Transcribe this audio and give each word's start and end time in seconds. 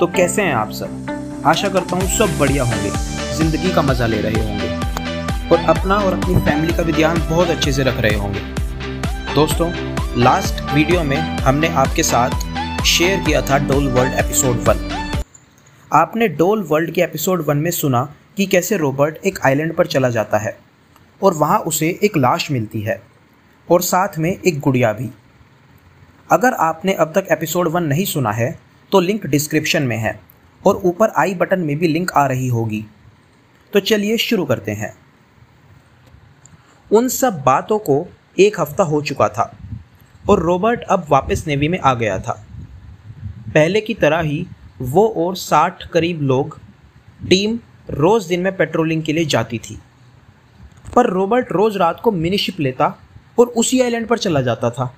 तो 0.00 0.06
कैसे 0.06 0.42
हैं 0.42 0.54
आप 0.54 0.70
सब? 0.70 1.42
आशा 1.46 1.68
करता 1.68 1.96
हूँ 1.96 2.08
सब 2.18 2.38
बढ़िया 2.38 2.64
होंगे। 2.64 2.90
ज़िंदगी 3.36 3.74
का 3.74 3.82
मज़ा 3.82 4.06
ले 4.06 4.20
रहे 4.20 4.44
होंगे। 4.44 4.68
और 5.48 5.58
अपना 5.58 5.96
और 5.96 6.12
अपनी 6.12 6.34
फैमिली 6.34 6.72
का 6.72 6.82
भी 6.82 6.92
ध्यान 6.92 7.18
बहुत 7.30 7.48
अच्छे 7.48 7.72
से 7.72 7.82
रख 7.82 8.00
रहे 8.00 8.14
होंगे। 8.14 8.40
दोस्तों 9.34 9.70
लास्ट 10.22 10.74
वीडियो 10.74 11.02
में 11.02 11.16
हमने 11.16 11.68
आपके 11.68 12.02
साथ 12.02 12.30
शेयर 12.84 13.20
किया 13.20 13.42
था 13.42 13.58
डोल 13.58 13.88
वर्ल्ड 13.88 14.14
एपिसोड 14.14 14.56
वन 14.56 15.10
आपने 15.92 16.28
डोल 16.28 16.62
वर्ल्ड 16.62 16.90
के 16.90 17.00
एपिसोड 17.00 17.44
वन 17.46 17.56
में 17.56 17.70
सुना 17.70 18.14
कि 18.36 18.46
कैसे 18.46 18.76
रॉबर्ट 18.76 19.16
एक 19.24 19.38
आइलैंड 19.44 19.74
पर 19.74 19.86
चला 19.86 20.08
जाता 20.08 20.38
है। 20.38 20.58
और 21.22 21.34
वहाँ 21.34 21.58
उसे 21.58 21.98
एक 22.02 22.16
लाश 22.16 22.50
मिलती 22.50 22.80
है। 22.80 23.02
और 23.70 23.82
साथ 23.82 24.08
में 24.18 24.36
एक 24.46 24.60
गुड़िया 24.60 24.92
भी। 24.92 25.10
अगर 26.32 26.52
आपने 26.52 26.92
अब 26.92 27.12
तक 27.14 27.26
एपिसोड 27.32 27.68
वन 27.68 27.82
नहीं 27.82 28.04
सुना 28.04 28.32
है 28.32 28.69
तो 28.92 29.00
लिंक 29.00 29.26
डिस्क्रिप्शन 29.26 29.82
में 29.82 29.96
है 29.96 30.20
और 30.66 30.76
ऊपर 30.76 31.08
आई 31.08 31.34
बटन 31.34 31.60
में 31.60 31.78
भी 31.78 31.88
लिंक 31.88 32.12
आ 32.12 32.26
रही 32.26 32.48
होगी। 32.48 32.86
तो 33.72 33.80
चलिए 33.80 34.16
शुरू 34.16 34.44
करते 34.44 34.72
हैं। 34.72 34.94
उन 36.92 37.08
सब 37.08 37.42
बातों 37.42 37.78
को 37.78 38.06
एक 38.38 38.60
हफ़्ता 38.60 38.84
हो 38.84 39.02
चुका 39.02 39.28
था 39.28 39.56
और 40.30 40.40
रॉबर्ट 40.40 40.80
अब 40.80 41.06
वापस 41.08 41.44
नेवी 41.46 41.68
में 41.68 41.78
आ 41.78 41.94
गया 41.94 42.18
था। 42.18 42.46
पहले 43.54 43.80
की 43.80 43.94
तरह 43.94 44.20
ही 44.20 44.46
वो 44.80 45.08
और 45.16 45.36
साठ 45.36 45.86
करीब 45.86 46.22
लोग 46.22 46.58
टीम 47.28 47.58
रोज़ 47.90 48.28
दिन 48.28 48.40
में 48.40 48.56
पेट्रोलिंग 48.56 49.02
के 49.02 49.12
लिए 49.12 49.24
जाती 49.24 49.58
थी। 49.58 49.78
पर 50.94 51.06
रॉबर्ट 51.06 51.52
रोज़ 51.52 51.78
रात 51.78 52.00
को 52.00 52.12
मिनी 52.12 52.38
शिप 52.38 52.60
लेता 52.60 52.98
और 53.38 53.46
उसी 53.46 53.80
आइलैंड 53.80 54.08
पर 54.08 54.18
चला 54.18 54.40
जाता 54.40 54.70
था। 54.70 54.94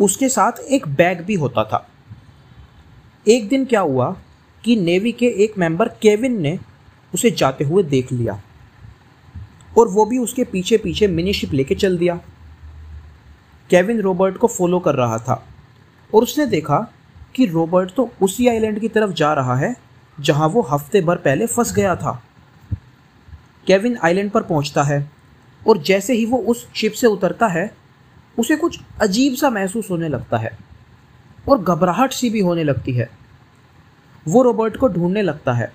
उसके 0.00 0.28
साथ 0.28 0.52
एक 0.60 0.88
बैग 0.88 1.20
भी 1.20 1.34
होता 1.34 1.64
था। 1.64 1.88
एक 3.26 3.48
दिन 3.48 3.64
क्या 3.64 3.80
हुआ 3.80 4.10
कि 4.64 4.74
नेवी 4.76 5.12
के 5.12 5.26
एक 5.44 5.56
मेंबर 5.58 5.88
केविन 6.02 6.40
ने 6.42 6.58
उसे 7.14 7.30
जाते 7.30 7.64
हुए 7.64 7.82
देख 7.82 8.10
लिया 8.12 8.40
और 9.78 9.88
वो 9.88 10.04
भी 10.06 10.18
उसके 10.18 10.44
पीछे 10.44 10.76
पीछे 10.78 11.06
मिनी 11.06 11.32
शिप 11.32 11.52
लेके 11.52 11.74
चल 11.74 11.96
दिया। 11.98 12.14
केविन 13.70 14.00
रॉबर्ट 14.00 14.36
को 14.36 14.46
फॉलो 14.46 14.78
कर 14.78 14.94
रहा 14.94 15.18
था 15.18 15.34
और 16.14 16.22
उसने 16.22 16.46
देखा 16.46 16.78
कि 17.34 17.46
रॉबर्ट 17.46 17.94
तो 17.94 18.08
उसी 18.22 18.46
आइलैंड 18.48 18.78
की 18.80 18.88
तरफ़ 18.88 19.12
जा 19.12 19.32
रहा 19.34 19.56
है, 19.56 19.74
जहाँ 20.18 20.48
वो 20.48 20.62
हफ़्ते 20.62 21.00
भर 21.00 21.16
पहले 21.16 21.46
फंस 21.46 21.72
गया 21.74 21.96
था। 21.96 22.22
केविन 23.66 23.98
आइलैंड 24.04 24.30
पर 24.30 24.42
पहुँचता 24.42 24.82
है 24.82 25.10
और 25.66 25.78
जैसे 25.78 26.14
ही 26.14 26.24
वो 26.26 26.38
उस 26.38 26.66
शिप 26.74 26.92
से 26.92 27.06
उतरता 27.06 27.46
है, 27.46 27.70
उसे 28.38 28.56
कुछ 28.56 28.78
अजीब 29.00 29.34
सा 29.34 29.50
महसूस 29.50 29.90
होने 29.90 30.08
लगता 30.08 30.38
है। 30.38 30.56
और 31.48 31.62
घबराहट 31.62 32.12
सी 32.12 32.30
भी 32.30 32.40
होने 32.40 32.64
लगती 32.64 32.92
है। 32.92 33.08
वो 34.26 34.42
रॉबर्ट 34.42 34.76
को 34.76 34.88
ढूँढने 34.88 35.22
लगता 35.22 35.52
है 35.52 35.72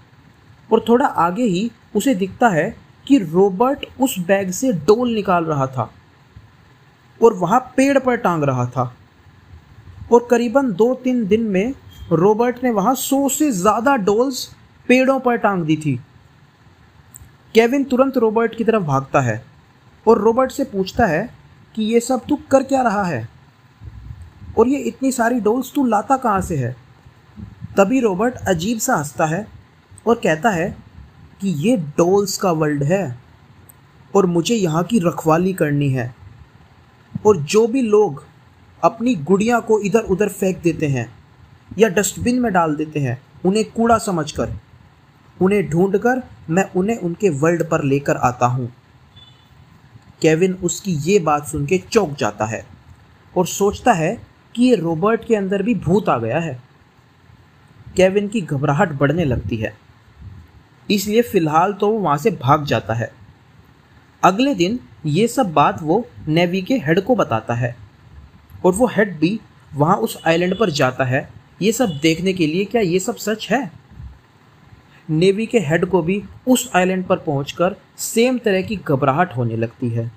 और 0.70 0.86
थोड़ा 0.90 1.06
आगे 1.06 1.44
ही 1.44 1.70
उसे 1.96 2.16
दिखता 2.16 2.50
है 2.50 2.70
कि 3.08 3.18
रॉबर्ट 3.20 3.86
उस 4.00 4.16
बैग 4.20 4.52
से 4.52 4.72
डोल 4.74 5.14
निकाल 5.14 5.46
रहा 5.46 5.68
था 5.68 5.90
और 7.22 7.34
वहाँ 7.34 7.60
पेड़ 7.78 7.98
पर 8.00 8.16
टांग 8.16 8.44
रहा 8.44 8.66
था। 8.66 8.84
और 10.12 10.28
करीबन 10.32 10.72
दो 10.74 10.94
तीन 10.96 11.26
दिन 11.28 11.42
में 11.44 11.74
रॉबर्ट 12.12 12.64
ने 12.64 12.72
वहाँ 12.72 12.94
सौ 12.96 13.28
से 13.30 13.52
ज़्यादा 13.52 13.96
डोल्स 13.98 14.46
पेड़ों 14.90 15.20
पर 15.20 15.36
टांग 15.38 15.64
दी 15.66 15.76
थी। 15.78 15.96
केविन 17.56 17.84
तुरंत 17.84 18.18
रॉबर्ट 18.18 18.56
की 18.56 18.64
तरफ़ 18.64 18.84
भागता 18.84 19.22
है 19.22 19.44
और 20.06 20.22
रॉबर्ट 20.22 20.52
से 20.52 20.64
पूछता 20.64 21.06
है 21.06 21.24
कि 21.76 21.84
ये 21.84 22.00
सब 22.00 22.26
तू 22.30 22.36
कर 22.52 22.64
क्या 22.64 22.82
रहा 22.82 23.04
है? 23.04 23.28
और 24.58 24.68
ये 24.68 24.78
इतनी 24.78 25.12
सारी 25.12 25.40
डोल्स 25.40 25.72
तू 25.74 25.86
लाता 25.86 26.18
कहाँ 26.18 26.42
से 26.42 26.56
है? 26.58 26.76
तभी 27.78 28.00
रॉबर्ट 28.00 28.36
अजीब 28.48 28.80
सा 28.80 28.96
हंसता 28.96 29.26
है 29.26 29.46
और 30.08 30.16
कहता 30.16 30.50
है 30.50 30.70
कि 31.42 31.50
ये 31.68 31.76
डोल्स 31.98 32.38
का 32.38 32.52
वर्ल्ड 32.52 32.84
है 32.84 33.20
और 34.14 34.26
मुझे 34.26 34.56
यहाँ 34.56 34.84
की 34.84 35.00
रखवाली 35.00 35.54
करनी 35.54 35.90
है। 35.90 36.14
और 37.26 37.38
जो 37.38 37.66
भी 37.68 37.82
लोग 37.82 38.24
अपनी 38.84 39.16
गुड़िया 39.16 39.60
को 39.60 39.80
इधर 39.80 40.00
उधर 40.00 40.30
फेंक 40.30 40.62
देते 40.62 40.88
हैं 40.88 41.08
या 41.80 41.88
डस्टबिन 41.90 42.40
में 42.40 42.52
डाल 42.54 42.76
देते 42.76 43.00
हैं, 43.00 43.22
उन्हें 43.46 43.64
कूड़ा 43.72 43.98
समझकर, 43.98 44.58
उन्हें 45.42 45.70
ढूंढकर 45.70 46.22
मैं 46.50 46.64
उन्हें 46.72 46.98
उनके 46.98 47.30
वर्ल्ड 47.30 47.64
पर 47.70 47.84
लेकर 47.84 48.18
आता 48.18 48.46
हूँ। 48.46 48.68
केविन 50.22 50.54
उसकी 50.54 50.92
ये 51.04 51.20
बात 51.20 51.48
सुन 51.48 51.66
के 51.66 51.78
चौंक 51.92 52.16
जाता 52.18 52.46
है 52.46 52.66
और 53.38 53.48
सोचता 53.48 53.94
है 53.94 54.31
कि 54.56 54.76
रॉबर्ट 54.76 55.26
के 55.26 55.36
अंदर 55.36 55.64
भी 55.64 55.76
भूत 55.76 56.10
आ 56.10 56.18
गया 56.18 56.40
है। 56.40 56.62
केविन 57.96 58.28
की 58.28 58.42
घबराहट 58.42 58.92
बढ़ने 58.92 59.26
लगती 59.26 59.56
है। 59.56 59.78
इसलिए 60.92 61.22
फ़िलहाल 61.22 61.74
तो 61.74 61.90
वो 61.90 62.00
वहाँ 62.00 62.18
से 62.18 62.32
भाग 62.32 62.66
जाता 62.66 62.94
है। 62.94 63.12
अगले 64.24 64.56
दिन 64.56 64.80
ये 65.06 65.28
सब 65.28 65.54
बात 65.54 65.82
वो 65.82 66.08
नेवी 66.28 66.62
के 66.62 66.78
हेड 66.78 67.02
को 67.02 67.16
बताता 67.16 67.54
है। 67.54 67.76
और 68.66 68.74
वो 68.74 68.88
हेड 68.88 69.20
भी 69.20 69.40
वहाँ 69.74 69.96
उस 69.98 70.22
आइलैंड 70.28 70.60
पर 70.60 70.70
जाता 70.70 71.04
है। 71.04 71.30
ये 71.62 71.72
सब 71.72 71.90
देखने 71.90 72.34
के 72.34 72.48
लिए 72.48 72.66
क्या 72.66 72.82
ये 72.82 73.00
सब 73.00 73.16
सच 73.16 73.48
है? 73.52 73.72
नेवी 75.10 75.46
के 75.46 75.60
हेड 75.60 75.86
को 75.86 76.02
भी 76.02 76.24
उस 76.48 76.72
आइलैंड 76.76 77.06
पर 77.06 77.18
पहुंचकर 77.18 77.76
सेम 77.98 78.38
तरह 78.38 78.62
की 78.62 78.76
घबराहट 78.76 79.36
होने 79.36 79.56
लगती 79.56 79.90
है। 79.90 80.12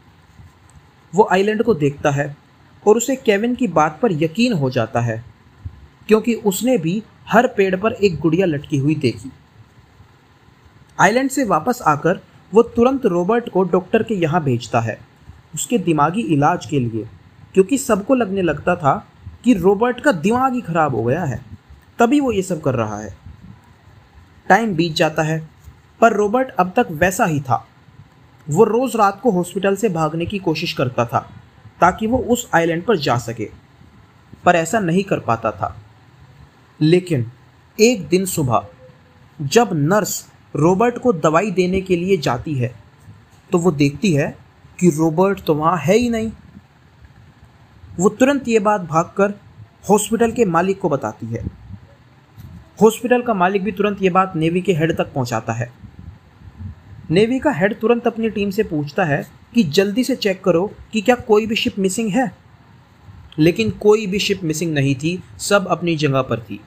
वो 1.15 1.29
आइलैंड 1.33 1.63
को 1.63 1.75
देखता 1.75 2.11
है। 2.11 2.44
और 2.87 2.97
उसे 2.97 3.17
केविन 3.17 3.55
की 3.55 3.69
बात 3.69 3.99
पर 4.03 4.13
यकीन 4.13 4.53
हो 4.53 4.71
जाता 4.71 5.01
है, 5.01 5.25
क्योंकि 6.09 6.35
उसने 6.35 6.77
भी 6.79 7.03
हर 7.29 7.47
पेड़ 7.47 7.75
पर 7.77 7.93
एक 7.93 8.19
गुड़िया 8.21 8.47
लटकी 8.47 8.79
हुई 8.79 8.95
देखी। 8.95 9.31
आइलैंड 10.99 11.31
से 11.31 11.45
वापस 11.45 11.83
आकर 11.87 12.21
वो 12.53 12.63
तुरंत 12.65 13.07
रॉबर्ट 13.07 13.49
को 13.49 13.63
डॉक्टर 13.63 14.03
के 14.03 14.15
यहाँ 14.15 14.43
भेजता 14.45 14.81
है, 14.81 14.99
उसके 15.55 15.79
दिमागी 15.79 16.21
इलाज 16.35 16.67
के 16.67 16.81
लिए, 16.81 17.09
क्योंकि 17.55 17.79
सबको 17.79 18.15
लगने 18.15 18.43
लगता 18.43 18.77
था 18.77 18.95
कि 19.45 19.55
रॉबर्ट 19.55 20.01
का 20.01 20.13
दिमाग 20.13 20.55
ही 20.55 20.61
खराब 20.61 20.95
हो 20.95 21.03
गया 21.05 21.25
है। 21.25 21.41
तभी 21.99 22.21
वो 22.21 22.33
ये 22.33 22.43
सब 22.43 22.61
कर 22.61 22.75
रहा 22.75 22.99
है। 23.01 23.17
टाइम 24.49 24.75
बीत 24.75 24.93
जाता 24.93 25.23
है, 25.23 25.39
पर 26.01 26.13
रॉबर्ट 26.13 26.49
अब 26.51 26.73
तक 26.77 26.87
वैसा 26.93 27.25
ही 27.25 27.41
था। 27.41 27.67
वो 28.47 28.65
रोज़ 28.65 28.97
रात 28.97 29.21
को 29.21 29.31
हॉस्पिटल 29.31 29.77
से 29.77 29.89
भागने 29.89 30.27
की 30.27 30.39
कोशिश 30.39 30.73
करता 30.73 31.05
था। 31.05 31.29
ताकि 31.81 32.07
वो 32.07 32.19
उस 32.19 32.49
आइलैंड 32.55 32.85
पर 32.85 32.97
जा 32.97 33.17
सके। 33.19 33.51
पर 34.45 34.57
ऐसा 34.57 34.81
नहीं 34.81 35.05
कर 35.05 35.19
पाता 35.19 35.51
था। 35.51 35.77
लेकिन 36.81 37.31
एक 37.79 38.07
दिन 38.09 38.25
सुबह, 38.25 38.67
जब 39.41 39.71
नर्स 39.73 40.27
रॉबर्ट 40.57 40.99
को 40.99 41.13
दवाई 41.13 41.51
देने 41.51 41.81
के 41.81 41.97
लिए 41.97 42.17
जाती 42.17 42.55
है 42.55 42.75
तो 43.51 43.59
वो 43.59 43.71
देखती 43.73 44.13
है 44.13 44.37
कि 44.79 44.91
रॉबर्ट 44.91 45.43
तो 45.45 45.55
वहाँ 45.55 45.77
है 45.77 45.97
ही 45.97 46.09
नहीं। 46.09 46.31
वो 47.97 48.09
तुरंत 48.09 48.49
ये 48.49 48.59
बात 48.59 48.81
भागकर 48.81 49.35
हॉस्पिटल 49.91 50.31
के 50.33 50.45
मालिक 50.45 50.81
को 50.81 50.89
बताती 50.89 51.27
है। 51.27 51.45
हॉस्पिटल 52.83 53.23
का 53.23 53.35
मालिक 53.35 53.65
भी 53.65 53.73
तुरंत 53.73 54.03
ये 54.03 54.11
बात 54.11 54.37
नेवी 54.37 54.61
के 54.61 54.73
हेड 54.73 54.97
तक 54.97 55.13
पहुंचाता 55.13 55.53
है। 55.53 55.73
नेवी 57.11 57.39
का 57.39 57.51
हेड 57.51 57.79
तुरंत 57.81 58.07
अपनी 58.07 58.31
टीम 58.31 58.51
से 58.51 58.63
पूछता 58.63 59.05
है 59.05 59.27
कि 59.55 59.63
जल्दी 59.63 60.05
से 60.05 60.17
चेक 60.17 60.45
करो 60.45 60.73
कि 60.93 61.01
क्या 61.01 61.15
कोई 61.15 61.47
भी 61.47 61.57
शिप 61.57 61.79
मिसिंग 61.79 62.11
है। 62.11 62.33
लेकिन 63.39 63.71
कोई 63.71 64.07
भी 64.07 64.19
शिप 64.19 64.41
मिसिंग 64.45 64.75
नहीं 64.75 64.95
थी, 64.95 65.23
सब 65.39 65.67
अपनी 65.67 65.97
जगह 65.97 66.23
पर 66.23 66.41
थी। 66.41 66.61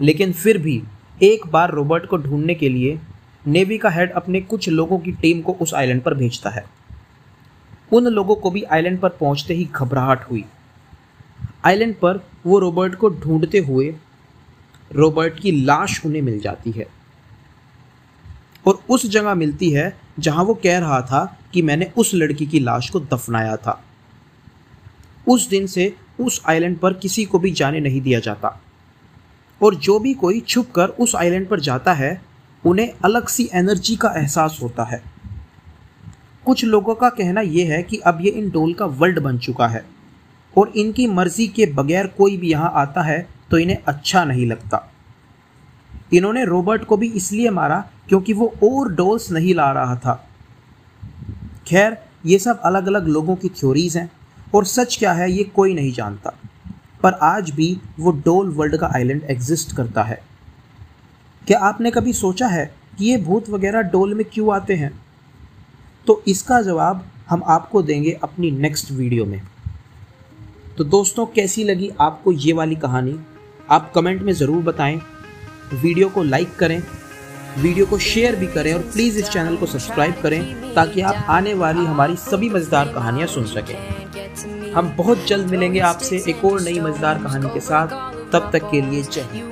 लेकिन 0.00 0.32
फिर 0.32 0.58
भी 0.58 0.82
एक 1.22 1.46
बार 1.46 1.70
रॉबर्ट 1.70 2.06
को 2.06 2.16
ढूँढने 2.16 2.54
के 2.54 2.68
लिए 2.68 2.98
नेवी 3.46 3.78
का 3.78 3.90
हेड 3.90 4.12
अपने 4.12 4.40
कुछ 4.40 4.68
लोगों 4.68 4.98
की 4.98 5.12
टीम 5.12 5.40
को 5.40 5.52
उस 5.52 5.74
आइलैंड 5.74 6.02
पर 6.02 6.14
भेजता 6.14 6.50
है। 6.50 6.64
उन 7.92 8.04
लोगों 8.04 8.34
को 8.34 8.50
भी 8.50 8.62
आइलैंड 8.62 9.00
पर 9.00 9.08
पहुँचते 9.08 9.54
ही 9.54 9.64
घबराहट 9.64 10.30
हुई। 10.30 10.44
आइलैंड 11.64 11.94
पर 11.94 12.20
वो 12.46 12.58
रॉबर्ट 12.58 12.94
को 12.94 13.10
ढूंढते 13.10 13.58
हुए 13.58 13.94
रॉबर्ट 14.92 15.40
की 15.40 15.52
लाश 15.52 16.06
उन्हें 16.06 16.22
मिल 16.22 16.40
जाती 16.40 16.70
है। 16.70 16.97
और 18.68 18.82
उस 18.90 19.06
जगह 19.06 19.34
मिलती 19.34 19.70
है 19.70 19.92
जहाँ 20.18 20.44
वो 20.44 20.54
कह 20.54 20.78
रहा 20.78 21.00
था 21.02 21.24
कि 21.52 21.62
मैंने 21.62 21.90
उस 21.96 22.14
लड़की 22.14 22.46
की 22.46 22.60
लाश 22.60 22.90
को 22.90 23.00
दफनाया 23.00 23.56
था। 23.56 23.80
उस 25.28 25.48
दिन 25.48 25.66
से 25.66 25.92
उस 26.20 26.40
आइलैंड 26.48 26.78
पर 26.78 26.92
किसी 26.92 27.24
को 27.24 27.38
भी 27.38 27.50
जाने 27.50 27.80
नहीं 27.80 28.00
दिया 28.00 28.20
जाता। 28.20 28.58
और 29.60 29.74
जो 29.74 29.98
भी 29.98 30.14
कोई 30.14 30.40
छुप 30.40 30.70
कर 30.70 30.88
उस 30.88 31.14
आइलैंड 31.16 31.48
पर 31.48 31.60
जाता 31.60 31.92
है, 31.92 32.20
उन्हें 32.64 32.92
अलग 33.04 33.28
सी 33.28 33.48
एनर्जी 33.54 33.96
का 33.96 34.12
एहसास 34.16 34.58
होता 34.62 34.84
है। 34.84 35.02
कुछ 36.46 36.64
लोगों 36.64 36.94
का 36.94 37.08
कहना 37.10 37.40
यह 37.40 37.72
है 37.72 37.82
कि 37.82 37.96
अब 37.98 38.18
ये 38.20 38.30
इन 38.30 38.50
डोल 38.50 38.72
का 38.74 38.86
वर्ल्ड 38.86 39.18
बन 39.18 39.38
चुका 39.38 39.66
है 39.66 39.84
और 40.56 40.72
इनकी 40.76 41.06
मर्ज़ी 41.06 41.46
के 41.48 41.66
बगैर 41.72 42.06
कोई 42.18 42.36
भी 42.36 42.50
यहाँ 42.50 42.72
आता 42.74 43.02
है 43.02 43.26
तो 43.50 43.58
इन्हें 43.58 43.78
अच्छा 43.86 44.24
नहीं 44.24 44.46
लगता। 44.46 44.78
इन्होंने 46.12 46.44
रॉबर्ट 46.44 46.84
को 46.84 46.96
भी 46.96 47.08
इसलिए 47.08 47.50
मारा 47.50 47.84
क्योंकि 48.08 48.32
वो 48.32 48.52
और 48.64 48.92
डोल्स 48.92 49.30
नहीं 49.32 49.54
ला 49.54 49.70
रहा 49.72 49.96
था। 49.96 50.28
खैर, 51.66 51.96
ये 52.26 52.38
सब 52.38 52.60
अलग 52.60 52.86
अलग 52.86 53.08
लोगों 53.08 53.36
की 53.36 53.48
थ्योरीज 53.48 53.96
हैं, 53.96 54.10
और 54.54 54.64
सच 54.64 54.96
क्या 54.96 55.12
है, 55.12 55.32
ये 55.32 55.44
कोई 55.44 55.74
नहीं 55.74 55.92
जानता। 55.92 56.34
पर 57.02 57.12
आज 57.12 57.50
भी 57.50 57.80
वो 57.98 58.12
डोल 58.12 58.48
वर्ल्ड 58.48 58.76
का 58.76 58.90
आइलैंड 58.94 59.22
एग्जिस्ट 59.22 59.76
करता 59.76 60.02
है। 60.02 60.22
क्या 61.46 61.58
आपने 61.58 61.90
कभी 61.90 62.12
सोचा 62.12 62.46
है 62.46 62.74
कि 62.98 63.04
ये 63.04 63.16
भूत 63.16 63.50
वगैरह 63.50 63.82
डोल 63.82 64.14
में 64.14 64.24
क्यों 64.32 64.54
आते 64.54 64.74
हैं? 64.74 64.92
तो 66.06 66.22
इसका 66.28 66.62
जवाब 66.62 67.04
हम 67.28 67.42
आपको 67.46 67.82
देंगे 67.82 68.18
अपनी 68.22 68.50
नेक्स्ट 68.50 68.90
वीडियो 68.90 69.24
में। 69.24 69.40
तो 70.78 70.84
दोस्तों, 70.84 71.26
कैसी 71.26 71.64
लगी 71.64 71.90
आपको 72.00 72.32
ये 72.32 72.52
वाली 72.52 72.74
कहानी? 72.74 73.18
आप 73.70 73.92
कमेंट 73.94 74.22
में 74.22 74.32
ज़रूर 74.32 74.62
बताएँ। 74.62 75.00
वीडियो 75.72 76.08
को 76.08 76.22
लाइक 76.22 76.54
करें, 76.56 76.82
वीडियो 77.58 77.86
को 77.86 77.98
शेयर 77.98 78.36
भी 78.36 78.46
करें 78.46 78.72
और 78.74 78.80
प्लीज़ 78.82 79.18
इस 79.18 79.28
चैनल 79.30 79.56
को 79.56 79.66
सब्सक्राइब 79.66 80.20
करें 80.22 80.74
ताकि 80.74 81.00
आप 81.00 81.26
आने 81.30 81.54
वाली 81.54 81.84
हमारी 81.84 82.16
सभी 82.18 82.48
मज़ेदार 82.50 82.92
कहानियाँ 82.94 83.26
सुन 83.28 83.44
सकें। 83.46 84.72
हम 84.72 84.94
बहुत 84.96 85.26
जल्द 85.26 85.50
मिलेंगे 85.50 85.80
आपसे 85.80 86.22
एक 86.28 86.44
और 86.44 86.60
नई 86.60 86.80
मज़ेदार 86.80 87.22
कहानी 87.22 87.48
के 87.48 87.60
साथ। 87.60 87.88
तब 88.32 88.50
तक 88.52 88.70
के 88.70 88.80
लिए 88.80 89.02
चाहिए 89.04 89.42